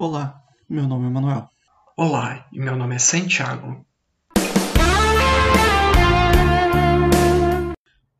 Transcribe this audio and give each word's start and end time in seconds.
Olá, 0.00 0.40
meu 0.68 0.86
nome 0.86 1.08
é 1.08 1.10
Manuel. 1.10 1.48
Olá, 1.96 2.46
e 2.52 2.60
meu 2.60 2.76
nome 2.76 2.94
é 2.94 3.00
Santiago. 3.00 3.84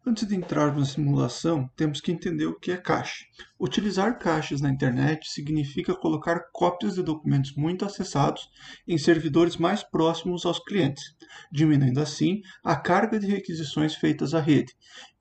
Antes 0.04 0.27
de 0.27 0.35
entrarmos 0.35 0.80
na 0.80 0.95
simulação, 0.95 1.71
temos 1.77 2.01
que 2.01 2.11
entender 2.11 2.46
o 2.46 2.59
que 2.59 2.72
é 2.72 2.77
cache. 2.77 3.27
Utilizar 3.61 4.19
caches 4.19 4.61
na 4.61 4.71
internet 4.71 5.30
significa 5.30 5.95
colocar 5.95 6.51
cópias 6.53 6.96
de 6.96 7.02
documentos 7.04 7.54
muito 7.54 7.84
acessados 7.84 8.50
em 8.84 8.98
servidores 8.98 9.56
mais 9.56 9.84
próximos 9.84 10.45
aos 10.45 10.58
clientes, 10.58 11.04
diminuindo 11.52 12.00
assim 12.00 12.40
a 12.64 12.74
carga 12.74 13.20
de 13.20 13.29
requisições 13.29 13.95
feitas 13.95 14.34
à 14.34 14.40
rede 14.40 14.72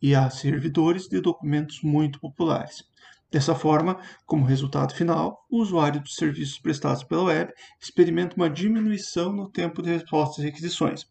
e 0.02 0.16
a 0.16 0.28
servidores 0.32 1.08
de 1.08 1.22
documentos 1.22 1.84
muito 1.84 2.20
populares. 2.20 2.84
Dessa 3.30 3.54
forma, 3.54 4.00
como 4.26 4.46
resultado 4.46 4.94
final, 4.94 5.46
o 5.50 5.62
usuário 5.62 6.02
dos 6.02 6.16
serviços 6.16 6.60
prestados 6.60 7.04
pela 7.04 7.24
web 7.24 7.52
experimenta 7.82 8.38
uma 8.38 8.50
diminuição 8.50 9.34
no 9.34 9.50
tempo 9.50 9.82
de 9.82 9.90
resposta 9.90 10.42
às 10.42 10.46
requisições. 10.46 11.06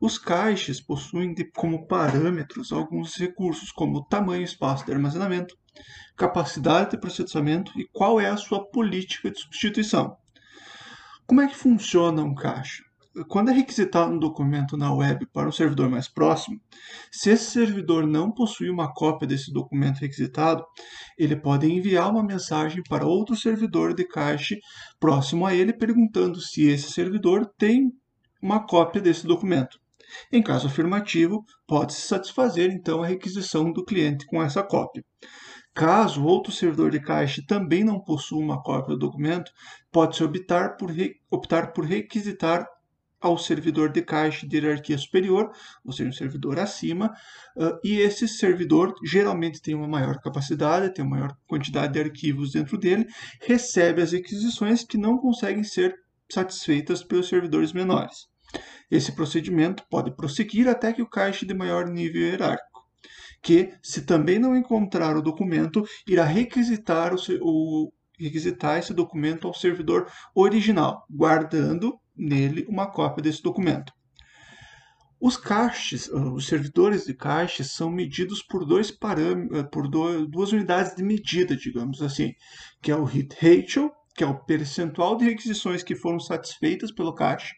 Os 0.00 0.16
caches 0.16 0.80
possuem 0.80 1.34
como 1.54 1.86
parâmetros 1.86 2.72
alguns 2.72 3.16
recursos, 3.16 3.72
como 3.72 4.06
tamanho 4.06 4.42
e 4.42 4.44
espaço 4.44 4.86
de 4.86 4.92
armazenamento, 4.92 5.56
capacidade 6.16 6.92
de 6.92 7.00
processamento 7.00 7.72
e 7.78 7.86
qual 7.92 8.20
é 8.20 8.30
a 8.30 8.36
sua 8.36 8.64
política 8.70 9.30
de 9.30 9.40
substituição. 9.40 10.16
Como 11.26 11.40
é 11.40 11.48
que 11.48 11.56
funciona 11.56 12.22
um 12.22 12.34
cache? 12.34 12.82
Quando 13.26 13.50
é 13.50 13.52
requisitado 13.52 14.12
um 14.12 14.18
documento 14.18 14.76
na 14.76 14.94
web 14.94 15.26
para 15.32 15.48
um 15.48 15.52
servidor 15.52 15.90
mais 15.90 16.08
próximo, 16.08 16.60
se 17.10 17.30
esse 17.30 17.50
servidor 17.50 18.06
não 18.06 18.30
possui 18.30 18.70
uma 18.70 18.92
cópia 18.94 19.26
desse 19.26 19.52
documento 19.52 19.98
requisitado, 19.98 20.64
ele 21.18 21.34
pode 21.34 21.66
enviar 21.66 22.08
uma 22.08 22.22
mensagem 22.22 22.82
para 22.88 23.04
outro 23.04 23.34
servidor 23.34 23.94
de 23.94 24.04
cache 24.04 24.60
próximo 25.00 25.44
a 25.44 25.52
ele 25.52 25.72
perguntando 25.72 26.40
se 26.40 26.68
esse 26.68 26.92
servidor 26.92 27.50
tem 27.58 27.90
uma 28.40 28.64
cópia 28.64 29.00
desse 29.00 29.26
documento. 29.26 29.76
Em 30.32 30.40
caso 30.40 30.68
afirmativo, 30.68 31.44
pode-se 31.66 32.02
satisfazer 32.02 32.70
então 32.70 33.02
a 33.02 33.06
requisição 33.06 33.72
do 33.72 33.84
cliente 33.84 34.24
com 34.26 34.40
essa 34.40 34.62
cópia. 34.62 35.04
Caso 35.74 36.24
outro 36.24 36.52
servidor 36.52 36.92
de 36.92 37.00
cache 37.00 37.44
também 37.44 37.82
não 37.82 38.00
possua 38.00 38.38
uma 38.38 38.62
cópia 38.62 38.94
do 38.94 39.06
documento, 39.06 39.50
pode-se 39.90 40.22
optar 40.22 40.76
por, 40.76 40.92
optar 41.28 41.72
por 41.72 41.84
requisitar 41.84 42.66
ao 43.20 43.36
servidor 43.36 43.90
de 43.92 44.02
cache 44.02 44.46
de 44.46 44.56
hierarquia 44.56 44.96
superior, 44.96 45.52
ou 45.84 45.92
seja, 45.92 46.08
um 46.08 46.12
servidor 46.12 46.58
acima, 46.58 47.12
uh, 47.56 47.78
e 47.84 47.98
esse 47.98 48.26
servidor 48.26 48.94
geralmente 49.04 49.60
tem 49.60 49.74
uma 49.74 49.86
maior 49.86 50.18
capacidade, 50.20 50.94
tem 50.94 51.04
uma 51.04 51.16
maior 51.16 51.36
quantidade 51.46 51.92
de 51.92 52.00
arquivos 52.00 52.52
dentro 52.52 52.78
dele, 52.78 53.06
recebe 53.42 54.00
as 54.00 54.12
requisições 54.12 54.84
que 54.84 54.96
não 54.96 55.18
conseguem 55.18 55.62
ser 55.62 55.94
satisfeitas 56.30 57.02
pelos 57.02 57.28
servidores 57.28 57.72
menores. 57.72 58.30
Esse 58.90 59.12
procedimento 59.12 59.84
pode 59.88 60.14
prosseguir 60.16 60.68
até 60.68 60.92
que 60.92 61.02
o 61.02 61.08
cache 61.08 61.46
de 61.46 61.54
maior 61.54 61.86
nível 61.86 62.22
hierárquico, 62.22 62.80
que, 63.42 63.72
se 63.82 64.02
também 64.02 64.38
não 64.38 64.56
encontrar 64.56 65.16
o 65.16 65.22
documento, 65.22 65.84
irá 66.06 66.24
requisitar, 66.24 67.14
o, 67.14 67.18
o, 67.40 67.92
requisitar 68.18 68.78
esse 68.78 68.92
documento 68.92 69.46
ao 69.46 69.54
servidor 69.54 70.10
original, 70.34 71.06
guardando 71.08 71.98
nele 72.20 72.66
uma 72.68 72.86
cópia 72.86 73.22
desse 73.22 73.42
documento. 73.42 73.92
Os 75.20 75.36
caches, 75.36 76.08
os 76.08 76.46
servidores 76.46 77.04
de 77.04 77.12
caches 77.12 77.72
são 77.72 77.90
medidos 77.90 78.42
por 78.42 78.64
dois 78.64 78.90
parâmetros, 78.90 79.68
por 79.70 79.86
duas 79.88 80.52
unidades 80.52 80.94
de 80.96 81.02
medida, 81.02 81.54
digamos 81.54 82.00
assim, 82.00 82.32
que 82.80 82.90
é 82.90 82.96
o 82.96 83.04
hit 83.04 83.34
ratio, 83.34 83.90
que 84.14 84.24
é 84.24 84.26
o 84.26 84.38
percentual 84.44 85.16
de 85.16 85.26
requisições 85.26 85.82
que 85.82 85.94
foram 85.94 86.18
satisfeitas 86.18 86.90
pelo 86.90 87.14
cache, 87.14 87.54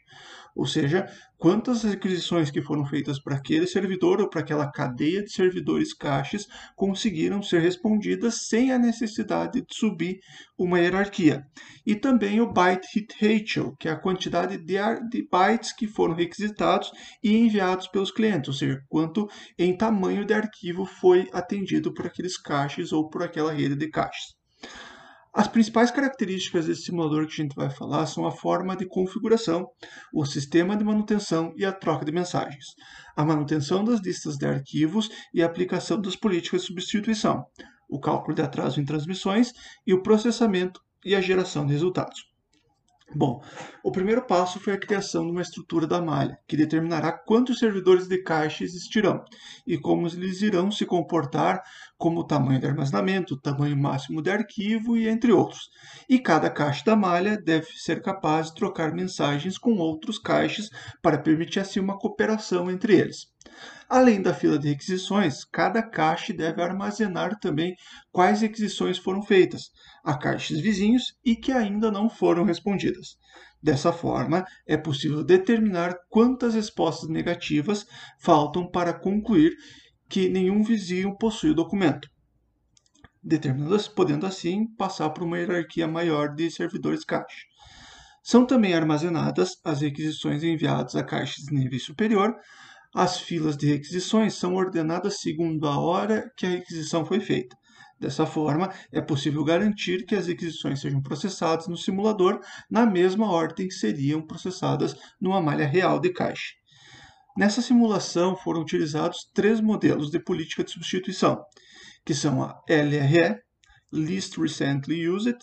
ou 0.54 0.66
seja, 0.66 1.06
quantas 1.38 1.82
requisições 1.82 2.50
que 2.50 2.62
foram 2.62 2.84
feitas 2.84 3.20
para 3.20 3.36
aquele 3.36 3.66
servidor 3.66 4.20
ou 4.20 4.28
para 4.28 4.40
aquela 4.40 4.70
cadeia 4.70 5.22
de 5.22 5.32
servidores 5.32 5.92
caches 5.94 6.46
conseguiram 6.76 7.42
ser 7.42 7.60
respondidas 7.60 8.46
sem 8.46 8.72
a 8.72 8.78
necessidade 8.78 9.60
de 9.60 9.74
subir 9.74 10.20
uma 10.58 10.78
hierarquia. 10.78 11.44
E 11.86 11.94
também 11.94 12.40
o 12.40 12.52
byte 12.52 12.86
hit 12.94 13.14
ratio, 13.20 13.74
que 13.78 13.88
é 13.88 13.92
a 13.92 13.98
quantidade 13.98 14.58
de, 14.58 14.76
de 15.10 15.28
bytes 15.28 15.72
que 15.72 15.86
foram 15.86 16.14
requisitados 16.14 16.90
e 17.22 17.36
enviados 17.36 17.88
pelos 17.88 18.12
clientes, 18.12 18.48
ou 18.48 18.54
seja, 18.54 18.80
quanto 18.88 19.28
em 19.58 19.76
tamanho 19.76 20.24
de 20.24 20.34
arquivo 20.34 20.84
foi 20.84 21.28
atendido 21.32 21.92
por 21.92 22.06
aqueles 22.06 22.36
caches 22.36 22.92
ou 22.92 23.08
por 23.08 23.22
aquela 23.22 23.52
rede 23.52 23.74
de 23.74 23.88
caches. 23.88 24.41
As 25.34 25.48
principais 25.48 25.90
características 25.90 26.66
desse 26.66 26.82
simulador 26.82 27.26
que 27.26 27.32
a 27.32 27.42
gente 27.42 27.56
vai 27.56 27.70
falar 27.70 28.04
são 28.04 28.26
a 28.26 28.30
forma 28.30 28.76
de 28.76 28.84
configuração, 28.84 29.66
o 30.12 30.26
sistema 30.26 30.76
de 30.76 30.84
manutenção 30.84 31.54
e 31.56 31.64
a 31.64 31.72
troca 31.72 32.04
de 32.04 32.12
mensagens, 32.12 32.74
a 33.16 33.24
manutenção 33.24 33.82
das 33.82 34.00
listas 34.00 34.36
de 34.36 34.44
arquivos 34.44 35.08
e 35.32 35.42
a 35.42 35.46
aplicação 35.46 35.98
das 35.98 36.16
políticas 36.16 36.60
de 36.60 36.66
substituição, 36.66 37.46
o 37.88 37.98
cálculo 37.98 38.34
de 38.34 38.42
atraso 38.42 38.78
em 38.78 38.84
transmissões 38.84 39.54
e 39.86 39.94
o 39.94 40.02
processamento 40.02 40.82
e 41.02 41.14
a 41.14 41.20
geração 41.22 41.64
de 41.64 41.72
resultados. 41.72 42.30
Bom, 43.14 43.42
o 43.84 43.92
primeiro 43.92 44.22
passo 44.22 44.58
foi 44.58 44.72
a 44.72 44.78
criação 44.78 45.26
de 45.26 45.32
uma 45.32 45.42
estrutura 45.42 45.86
da 45.86 46.00
malha, 46.00 46.38
que 46.48 46.56
determinará 46.56 47.12
quantos 47.12 47.58
servidores 47.58 48.08
de 48.08 48.22
caixa 48.22 48.64
existirão 48.64 49.22
e 49.66 49.76
como 49.76 50.06
eles 50.06 50.40
irão 50.40 50.70
se 50.70 50.86
comportar, 50.86 51.62
como 52.02 52.18
o 52.18 52.24
tamanho 52.24 52.58
de 52.58 52.66
armazenamento, 52.66 53.34
o 53.34 53.40
tamanho 53.40 53.76
máximo 53.76 54.20
de 54.20 54.28
arquivo 54.28 54.96
e 54.96 55.06
entre 55.06 55.30
outros. 55.30 55.70
E 56.08 56.18
cada 56.18 56.50
caixa 56.50 56.84
da 56.84 56.96
malha 56.96 57.40
deve 57.40 57.68
ser 57.76 58.02
capaz 58.02 58.48
de 58.48 58.56
trocar 58.56 58.92
mensagens 58.92 59.56
com 59.56 59.76
outros 59.76 60.18
caixas 60.18 60.68
para 61.00 61.16
permitir 61.16 61.60
assim 61.60 61.78
uma 61.78 61.96
cooperação 61.96 62.68
entre 62.68 62.96
eles. 62.98 63.28
Além 63.88 64.20
da 64.20 64.34
fila 64.34 64.58
de 64.58 64.70
requisições, 64.70 65.44
cada 65.44 65.80
caixa 65.80 66.32
deve 66.32 66.60
armazenar 66.60 67.38
também 67.38 67.76
quais 68.10 68.40
requisições 68.40 68.98
foram 68.98 69.22
feitas 69.22 69.70
a 70.02 70.18
caixas 70.18 70.58
vizinhos 70.58 71.16
e 71.24 71.36
que 71.36 71.52
ainda 71.52 71.88
não 71.88 72.10
foram 72.10 72.42
respondidas. 72.42 73.16
Dessa 73.62 73.92
forma, 73.92 74.44
é 74.66 74.76
possível 74.76 75.22
determinar 75.22 75.94
quantas 76.10 76.54
respostas 76.54 77.08
negativas 77.08 77.86
faltam 78.18 78.68
para 78.68 78.92
concluir 78.92 79.52
que 80.12 80.28
nenhum 80.28 80.62
vizinho 80.62 81.16
possui 81.16 81.52
o 81.52 81.54
documento, 81.54 82.06
podendo 83.94 84.26
assim 84.26 84.66
passar 84.76 85.08
por 85.08 85.22
uma 85.22 85.38
hierarquia 85.38 85.88
maior 85.88 86.34
de 86.34 86.50
servidores 86.50 87.02
caixa. 87.02 87.46
São 88.22 88.44
também 88.44 88.74
armazenadas 88.74 89.56
as 89.64 89.80
requisições 89.80 90.44
enviadas 90.44 90.94
a 90.96 91.02
caixas 91.02 91.46
de 91.46 91.54
nível 91.54 91.80
superior, 91.80 92.36
as 92.94 93.20
filas 93.20 93.56
de 93.56 93.66
requisições 93.66 94.34
são 94.34 94.54
ordenadas 94.54 95.22
segundo 95.22 95.66
a 95.66 95.80
hora 95.80 96.30
que 96.36 96.44
a 96.44 96.50
requisição 96.50 97.06
foi 97.06 97.18
feita. 97.18 97.56
Dessa 97.98 98.26
forma, 98.26 98.70
é 98.92 99.00
possível 99.00 99.42
garantir 99.42 100.04
que 100.04 100.14
as 100.14 100.26
requisições 100.26 100.82
sejam 100.82 101.00
processadas 101.00 101.68
no 101.68 101.76
simulador 101.78 102.38
na 102.70 102.84
mesma 102.84 103.32
ordem 103.32 103.66
que 103.66 103.74
seriam 103.74 104.20
processadas 104.20 104.94
numa 105.18 105.40
malha 105.40 105.66
real 105.66 105.98
de 105.98 106.12
caixa. 106.12 106.52
Nessa 107.36 107.62
simulação 107.62 108.36
foram 108.36 108.60
utilizados 108.60 109.30
três 109.32 109.60
modelos 109.60 110.10
de 110.10 110.18
política 110.18 110.62
de 110.62 110.70
substituição, 110.70 111.42
que 112.04 112.14
são 112.14 112.42
a 112.42 112.62
LRE, 112.68 113.40
Least 113.90 114.36
Recently 114.38 115.08
Used, 115.08 115.38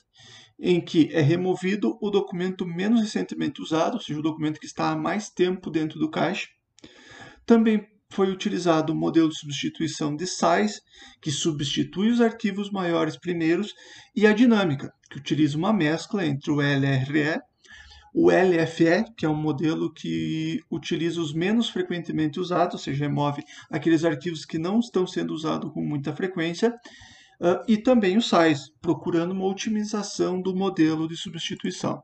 em 0.60 0.80
que 0.80 1.10
é 1.12 1.22
removido 1.22 1.98
o 2.02 2.10
documento 2.12 2.66
menos 2.66 3.02
recentemente 3.02 3.62
usado, 3.62 3.96
ou 3.96 4.02
seja, 4.02 4.20
o 4.20 4.24
documento 4.24 4.60
que 4.60 4.66
está 4.66 4.92
há 4.92 4.96
mais 4.96 5.30
tempo 5.30 5.72
dentro 5.72 5.98
do 5.98 6.12
caixa, 6.12 6.48
também 7.46 7.88
foi 8.12 8.30
utilizado 8.32 8.92
o 8.92 8.96
modelo 8.96 9.30
de 9.30 9.40
substituição 9.40 10.16
de 10.16 10.28
size, 10.28 10.82
que 11.22 11.32
substitui 11.32 12.12
os 12.12 12.22
arquivos 12.22 12.72
maiores 12.72 13.18
primeiros, 13.18 13.74
e 14.16 14.28
a 14.28 14.34
dinâmica, 14.34 14.92
que 15.10 15.18
utiliza 15.18 15.58
uma 15.58 15.72
mescla 15.72 16.26
entre 16.26 16.52
o 16.52 16.56
LRE, 16.56 17.40
o 18.14 18.30
LFE, 18.30 19.06
que 19.16 19.26
é 19.26 19.30
um 19.30 19.36
modelo 19.36 19.94
que 19.94 20.60
utiliza 20.70 21.22
os 21.22 21.34
menos 21.34 21.70
frequentemente 21.70 22.40
usados, 22.40 22.74
ou 22.76 22.80
seja, 22.80 23.06
remove 23.06 23.44
aqueles 23.70 24.04
arquivos 24.04 24.46
que 24.46 24.58
não 24.58 24.80
estão 24.80 25.06
sendo 25.06 25.34
usados 25.34 25.72
com 25.72 25.82
muita 25.82 26.16
frequência, 26.16 26.70
uh, 27.42 27.64
e 27.68 27.78
também 27.78 28.18
o 28.18 28.22
size, 28.22 28.72
procurando 28.82 29.32
uma 29.32 29.46
otimização 29.46 30.42
do 30.42 30.56
modelo 30.56 31.08
de 31.08 31.16
substituição. 31.16 32.02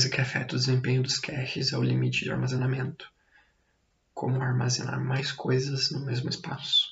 Coisa 0.00 0.08
que 0.08 0.20
afeta 0.22 0.54
o 0.56 0.58
desempenho 0.58 1.02
dos 1.02 1.18
caches 1.18 1.74
é 1.74 1.76
o 1.76 1.82
limite 1.82 2.24
de 2.24 2.30
armazenamento. 2.30 3.12
Como 4.14 4.40
armazenar 4.40 4.98
mais 4.98 5.30
coisas 5.30 5.90
no 5.90 6.06
mesmo 6.06 6.30
espaço. 6.30 6.88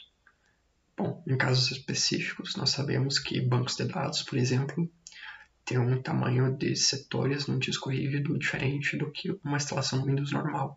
Bom, 0.94 1.22
em 1.26 1.34
casos 1.38 1.70
específicos, 1.70 2.54
nós 2.56 2.68
sabemos 2.68 3.18
que 3.18 3.40
bancos 3.40 3.76
de 3.76 3.86
dados, 3.86 4.22
por 4.22 4.36
exemplo, 4.36 4.90
ter 5.64 5.78
um 5.78 6.02
tamanho 6.02 6.54
de 6.54 6.76
setores 6.76 7.46
no 7.46 7.58
disco 7.58 7.88
rígido 7.88 8.38
diferente 8.38 8.98
do 8.98 9.10
que 9.10 9.30
uma 9.42 9.56
instalação 9.56 10.04
Windows 10.04 10.32
normal. 10.32 10.76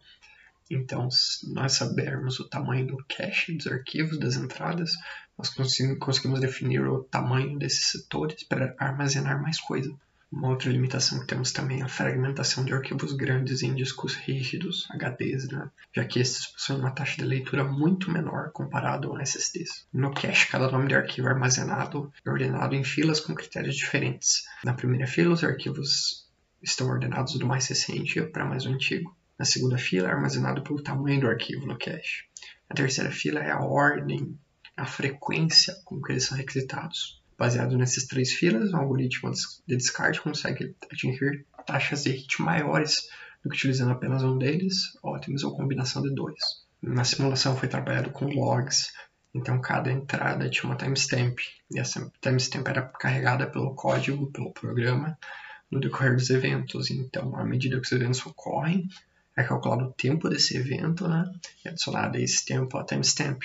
Então, 0.70 1.12
se 1.12 1.52
nós 1.54 1.74
sabermos 1.74 2.40
o 2.40 2.48
tamanho 2.48 2.88
do 2.88 3.06
cache 3.10 3.58
dos 3.58 3.68
arquivos, 3.68 4.18
das 4.18 4.38
entradas, 4.38 4.94
nós 5.38 5.50
conseguimos 5.50 6.40
definir 6.40 6.88
o 6.88 7.04
tamanho 7.04 7.60
desses 7.60 7.92
setores 7.92 8.42
para 8.46 8.74
armazenar 8.80 9.42
mais 9.42 9.60
coisa. 9.60 9.94
Uma 10.32 10.48
outra 10.48 10.72
limitação 10.72 11.20
que 11.20 11.28
temos 11.28 11.52
também 11.52 11.82
é 11.82 11.84
a 11.84 11.90
fragmentação 11.90 12.64
de 12.64 12.74
arquivos 12.74 13.12
grandes 13.12 13.64
em 13.64 13.76
discos 13.76 14.16
rígidos, 14.16 14.88
HDs, 14.90 15.50
né? 15.50 15.70
já 15.94 16.06
que 16.06 16.20
esses 16.20 16.48
possuem 16.48 16.80
uma 16.80 16.92
taxa 16.92 17.18
de 17.18 17.26
leitura 17.26 17.66
muito 17.66 18.10
menor 18.10 18.50
comparado 18.54 19.14
a 19.14 19.22
SSDs. 19.22 19.86
No 19.92 20.14
cache, 20.14 20.48
cada 20.48 20.72
nome 20.72 20.88
de 20.88 20.96
arquivo 20.96 21.28
é 21.28 21.32
armazenado 21.32 22.14
e 22.26 22.30
ordenado 22.30 22.74
em 22.74 22.84
filas 22.84 23.20
com 23.20 23.36
critérios 23.36 23.76
diferentes. 23.76 24.46
Na 24.64 24.74
primeira 24.74 25.06
fila, 25.06 25.34
os 25.34 25.44
arquivos 25.44 26.30
estão 26.64 26.88
ordenados 26.88 27.38
do 27.38 27.46
mais 27.46 27.68
recente 27.68 28.22
para 28.22 28.46
mais 28.46 28.66
antigo. 28.66 29.14
Na 29.38 29.44
segunda 29.44 29.78
fila 29.78 30.08
é 30.08 30.12
armazenado 30.12 30.64
pelo 30.64 30.82
tamanho 30.82 31.20
do 31.20 31.28
arquivo 31.28 31.66
no 31.66 31.78
cache. 31.78 32.24
A 32.70 32.74
terceira 32.74 33.12
fila 33.12 33.42
é 33.42 33.52
a 33.52 33.60
ordem, 33.60 34.40
a 34.78 34.86
frequência 34.86 35.76
com 35.84 36.02
que 36.02 36.14
eles 36.14 36.24
são 36.24 36.38
requisitados. 36.38 37.21
Baseado 37.42 37.76
nessas 37.76 38.04
três 38.04 38.34
filas, 38.34 38.72
o 38.72 38.78
algoritmo 38.78 39.32
de 39.66 39.76
descarte 39.76 40.22
consegue 40.22 40.76
atingir 40.92 41.44
taxas 41.66 42.04
de 42.04 42.12
hit 42.12 42.40
maiores 42.40 43.10
do 43.44 43.50
que 43.50 43.56
utilizando 43.56 43.90
apenas 43.90 44.22
um 44.22 44.38
deles, 44.38 44.96
ótimos 45.02 45.44
ou 45.44 45.58
combinação 45.58 46.04
de 46.04 46.14
dois. 46.14 46.38
Na 46.80 47.04
simulação 47.04 47.58
foi 47.58 47.68
trabalhado 47.68 48.12
com 48.12 48.26
logs, 48.26 48.94
então 49.34 49.60
cada 49.60 49.92
entrada 49.92 50.48
tinha 50.52 50.70
uma 50.70 50.76
timestamp, 50.76 51.40
e 51.72 51.80
essa 51.80 52.12
timestamp 52.22 52.68
era 52.68 52.84
carregada 52.84 53.48
pelo 53.48 53.74
código, 53.74 54.32
pelo 54.32 54.54
programa, 54.54 55.18
no 55.72 55.80
decorrer 55.80 56.14
dos 56.14 56.30
eventos. 56.30 56.92
Então, 56.92 57.36
à 57.36 57.44
medida 57.44 57.82
que 57.82 57.88
os 57.88 57.92
eventos 57.92 58.24
ocorrem, 58.24 58.88
é 59.36 59.44
calculado 59.44 59.86
o 59.86 59.94
tempo 59.94 60.30
desse 60.30 60.56
evento, 60.56 61.08
né? 61.08 61.24
E 61.66 61.70
adicionado 61.70 62.20
esse 62.20 62.46
tempo 62.46 62.78
a 62.78 62.84
timestamp. 62.84 63.42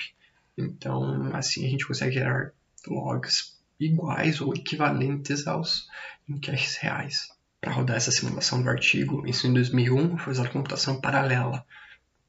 Então, 0.55 1.35
assim 1.35 1.65
a 1.65 1.69
gente 1.71 1.87
consegue 1.87 2.13
gerar 2.13 2.51
logs 2.87 3.56
iguais 3.79 4.41
ou 4.41 4.53
equivalentes 4.53 5.47
aos 5.47 5.87
em 6.27 6.39
caches 6.39 6.77
reais. 6.77 7.27
Para 7.59 7.73
rodar 7.73 7.97
essa 7.97 8.11
simulação 8.11 8.61
do 8.61 8.69
artigo, 8.69 9.25
isso 9.27 9.47
em 9.47 9.53
2001 9.53 10.17
foi 10.17 10.33
usada 10.33 10.49
computação 10.49 11.01
paralela. 11.01 11.65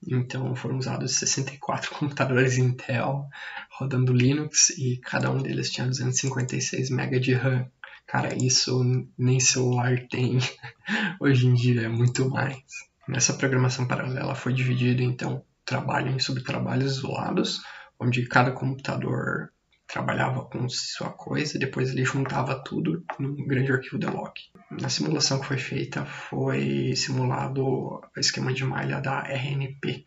Então 0.07 0.55
foram 0.55 0.79
usados 0.79 1.19
64 1.19 1.91
computadores 1.99 2.57
Intel 2.57 3.29
rodando 3.71 4.13
Linux 4.13 4.71
e 4.71 4.97
cada 4.99 5.31
um 5.31 5.43
deles 5.43 5.71
tinha 5.71 5.87
256 5.87 6.91
MB 6.91 7.21
de 7.21 7.35
RAM. 7.35 7.71
Cara, 8.07 8.35
isso 8.35 8.83
nem 9.19 9.39
celular 9.39 10.07
tem 10.09 10.39
hoje 11.21 11.47
em 11.47 11.55
dia, 11.55 11.83
é 11.83 11.89
muito 11.89 12.29
mais. 12.31 12.63
Nessa 13.07 13.35
programação 13.35 13.87
paralela 13.87 14.35
foi 14.35 14.53
dividido 14.53 15.03
então 15.03 15.45
trabalho 15.65 16.11
em 16.11 16.19
subtrabalhos 16.19 16.97
isolados, 16.97 17.61
onde 18.01 18.27
cada 18.27 18.53
computador 18.53 19.53
trabalhava 19.89 20.45
com 20.45 20.69
sua 20.69 21.11
coisa 21.11 21.59
depois 21.59 21.91
ele 21.91 22.05
juntava 22.05 22.63
tudo 22.63 23.03
num 23.19 23.47
grande 23.47 23.73
arquivo 23.73 23.99
de 23.99 24.07
log. 24.07 24.33
Na 24.71 24.91
simulação 24.91 25.41
que 25.41 25.47
foi 25.47 25.59
feita 25.59 26.05
foi 26.05 26.95
simulado 26.95 27.65
o 27.65 28.03
esquema 28.19 28.53
de 28.53 28.65
malha 28.65 29.01
da 29.01 29.23
RNP, 29.23 30.05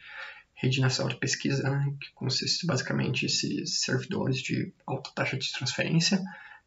Rede 0.54 0.80
Nacional 0.80 1.12
de 1.12 1.20
Pesquisa, 1.20 1.68
né, 1.68 1.92
que 2.00 2.12
consiste 2.14 2.68
basicamente 2.68 3.26
esses 3.26 3.82
servidores 3.82 4.38
de 4.38 4.72
alta 4.86 5.10
taxa 5.16 5.36
de 5.36 5.52
transferência, 5.52 6.22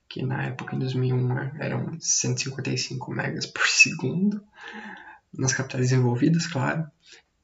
que 0.08 0.24
na 0.24 0.46
época, 0.46 0.74
em 0.74 0.80
2001, 0.80 1.60
eram 1.60 1.96
155 2.00 3.12
megas 3.12 3.46
por 3.46 3.66
segundo, 3.68 4.44
nas 5.32 5.52
capitais 5.52 5.92
envolvidas, 5.92 6.48
claro, 6.48 6.84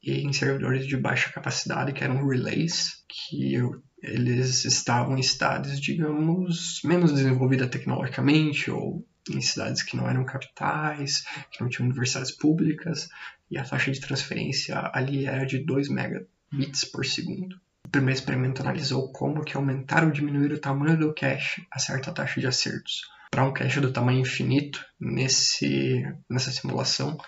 e 0.03 0.23
em 0.23 0.33
servidores 0.33 0.87
de 0.87 0.97
baixa 0.97 1.33
capacidade, 1.33 1.93
que 1.93 2.03
eram 2.03 2.27
relays, 2.27 3.05
que 3.09 3.57
eles 4.03 4.65
estavam 4.65 5.17
em 5.17 5.23
cidades, 5.23 5.81
digamos, 5.81 6.81
menos 6.85 7.13
desenvolvidas 7.13 7.69
tecnologicamente 7.69 8.71
ou 8.71 9.07
em 9.29 9.41
cidades 9.41 9.83
que 9.83 9.97
não 9.97 10.09
eram 10.09 10.25
capitais, 10.25 11.25
que 11.51 11.61
não 11.61 11.69
tinham 11.69 11.89
universidades 11.89 12.33
públicas, 12.33 13.09
e 13.51 13.59
a 13.59 13.65
taxa 13.65 13.91
de 13.91 14.01
transferência 14.01 14.91
ali 14.93 15.27
era 15.27 15.45
de 15.45 15.59
2 15.59 15.89
megabits 15.89 16.85
por 16.85 17.05
segundo. 17.05 17.61
O 17.85 17.89
primeiro 17.91 18.19
experimento 18.19 18.63
analisou 18.63 19.13
como 19.13 19.45
que 19.45 19.57
aumentar 19.57 20.05
ou 20.05 20.11
diminuir 20.11 20.53
o 20.53 20.61
tamanho 20.61 20.99
do 20.99 21.15
cache 21.15 21.67
a 21.71 21.79
certa 21.79 22.13
taxa 22.13 22.41
de 22.41 22.47
acertos. 22.47 23.03
Para 23.31 23.45
um 23.45 23.53
cache 23.53 23.81
do 23.81 23.93
tamanho 23.93 24.21
infinito, 24.21 24.85
nesse, 24.99 26.03
nessa 26.29 26.51
simulação, 26.51 27.19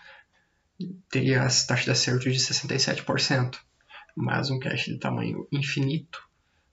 teria 1.11 1.43
as 1.43 1.67
taxas 1.67 1.85
de 1.85 1.91
acerto 1.91 2.31
de 2.31 2.39
67%, 2.39 3.59
mas 4.17 4.51
um 4.51 4.59
cache 4.59 4.93
de 4.93 4.99
tamanho 4.99 5.47
infinito 5.53 6.23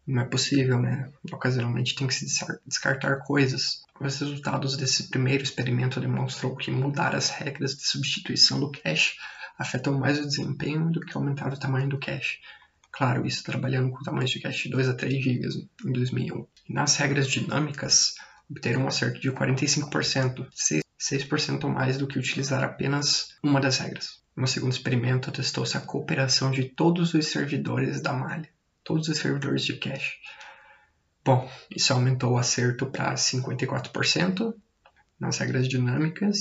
não 0.09 0.23
é 0.23 0.25
possível, 0.25 0.81
né? 0.81 1.07
Ocasionalmente 1.31 1.93
tem 1.93 2.07
que 2.07 2.13
se 2.15 2.25
descartar 2.65 3.17
coisas. 3.17 3.83
Os 4.01 4.19
resultados 4.19 4.75
desse 4.75 5.09
primeiro 5.09 5.43
experimento 5.43 6.01
demonstrou 6.01 6.55
que 6.55 6.71
mudar 6.71 7.15
as 7.15 7.29
regras 7.29 7.75
de 7.75 7.87
substituição 7.87 8.59
do 8.59 8.71
cache 8.71 9.13
afetam 9.57 9.99
mais 9.99 10.17
o 10.17 10.25
desempenho 10.25 10.89
do 10.89 10.99
que 10.99 11.15
aumentar 11.15 11.53
o 11.53 11.59
tamanho 11.59 11.87
do 11.87 11.99
cache. 11.99 12.39
Claro, 12.91 13.25
isso 13.27 13.43
trabalhando 13.43 13.91
com 13.91 14.01
tamanhos 14.01 14.31
de 14.31 14.39
cache 14.39 14.63
de 14.63 14.69
2 14.71 14.89
a 14.89 14.93
3 14.95 15.23
GB 15.23 15.47
em 15.85 15.91
2001. 15.91 16.47
E 16.67 16.73
nas 16.73 16.95
regras 16.95 17.27
dinâmicas, 17.27 18.15
obteram 18.49 18.85
um 18.85 18.87
acerto 18.87 19.19
de 19.19 19.31
45%, 19.31 20.47
6% 20.99 21.67
mais 21.67 21.99
do 21.99 22.07
que 22.07 22.17
utilizar 22.17 22.63
apenas 22.63 23.35
uma 23.43 23.61
das 23.61 23.77
regras. 23.77 24.23
No 24.35 24.47
segundo 24.47 24.71
experimento, 24.71 25.31
testou-se 25.31 25.77
a 25.77 25.81
cooperação 25.81 26.49
de 26.49 26.63
todos 26.63 27.13
os 27.13 27.27
servidores 27.27 28.01
da 28.01 28.11
malha 28.11 28.49
todos 28.89 29.07
os 29.07 29.19
servidores 29.19 29.63
de 29.63 29.73
cache. 29.73 30.15
Bom, 31.23 31.47
isso 31.69 31.93
aumentou 31.93 32.33
o 32.33 32.37
acerto 32.39 32.87
para 32.87 33.13
54% 33.13 34.51
nas 35.19 35.37
regras 35.37 35.67
dinâmicas, 35.67 36.39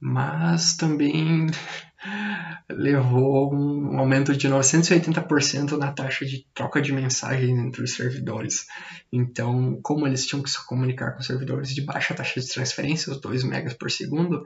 mas 0.00 0.74
também 0.76 1.46
levou 2.68 3.54
um 3.54 3.96
aumento 4.00 4.36
de 4.36 4.48
980% 4.48 5.78
na 5.78 5.92
taxa 5.92 6.26
de 6.26 6.44
troca 6.52 6.82
de 6.82 6.92
mensagens 6.92 7.56
entre 7.56 7.84
os 7.84 7.94
servidores. 7.94 8.66
Então, 9.12 9.78
como 9.80 10.08
eles 10.08 10.26
tinham 10.26 10.42
que 10.42 10.50
se 10.50 10.66
comunicar 10.66 11.12
com 11.12 11.22
servidores 11.22 11.72
de 11.72 11.82
baixa 11.82 12.14
taxa 12.14 12.40
de 12.40 12.48
transferência, 12.48 13.12
os 13.12 13.20
2 13.20 13.44
megas 13.44 13.74
por 13.74 13.92
segundo, 13.92 14.44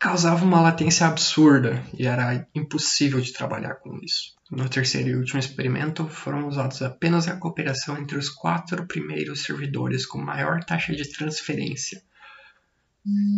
causava 0.00 0.42
uma 0.42 0.62
latência 0.62 1.06
absurda 1.06 1.84
e 1.96 2.06
era 2.06 2.48
impossível 2.54 3.20
de 3.20 3.34
trabalhar 3.34 3.74
com 3.74 3.98
isso. 4.02 4.34
No 4.50 4.66
terceiro 4.66 5.10
e 5.10 5.16
último 5.16 5.38
experimento, 5.38 6.08
foram 6.08 6.48
usados 6.48 6.80
apenas 6.80 7.28
a 7.28 7.36
cooperação 7.36 7.98
entre 7.98 8.16
os 8.16 8.30
quatro 8.30 8.86
primeiros 8.86 9.42
servidores 9.42 10.06
com 10.06 10.18
maior 10.18 10.64
taxa 10.64 10.94
de 10.94 11.04
transferência. 11.12 12.02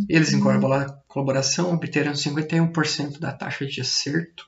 Eles, 0.08 0.32
em 0.32 0.40
colaboração, 1.08 1.72
obteram 1.72 2.12
51% 2.12 3.18
da 3.18 3.32
taxa 3.32 3.66
de 3.66 3.80
acerto 3.80 4.46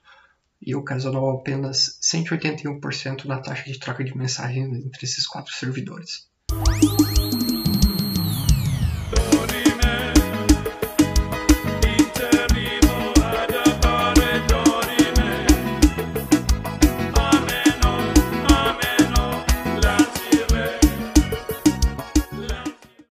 e 0.63 0.75
ocasionou 0.75 1.31
apenas 1.31 1.99
181% 2.01 3.27
da 3.27 3.39
taxa 3.39 3.65
de 3.65 3.79
troca 3.79 4.05
de 4.05 4.17
mensagens 4.17 4.69
entre 4.69 5.05
esses 5.05 5.27
quatro 5.27 5.53
servidores. 5.53 6.29